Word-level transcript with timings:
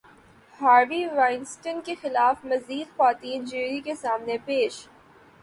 Harvey 0.59 1.03
Weinstein 1.07 1.79
کے 1.85 1.95
خلاف 2.01 2.43
مزید 2.45 2.95
خواتین 2.97 3.45
جیوری 3.45 3.79
کے 3.81 3.95
سامنے 3.95 4.37
پیش 4.45 4.85